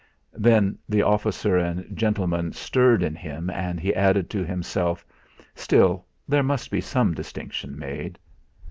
Then 0.33 0.79
the 0.89 1.03
officer 1.03 1.57
and 1.57 1.95
gentleman 1.95 2.53
stirred 2.53 3.03
in 3.03 3.13
him, 3.15 3.51
and 3.51 3.79
he 3.79 3.93
added 3.93 4.31
to 4.31 4.43
himself: 4.43 5.05
'Still, 5.53 6.07
there 6.27 6.41
must 6.41 6.71
be 6.71 6.81
some 6.81 7.13
distinction 7.13 7.77
made!' 7.77 8.17